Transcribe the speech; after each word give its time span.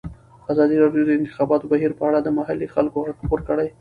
ازادي 0.51 0.75
راډیو 0.83 1.03
د 1.05 1.07
د 1.09 1.17
انتخاباتو 1.19 1.69
بهیر 1.71 1.91
په 1.99 2.03
اړه 2.09 2.19
د 2.21 2.27
محلي 2.37 2.67
خلکو 2.75 2.97
غږ 3.05 3.15
خپور 3.21 3.39
کړی. 3.49 3.67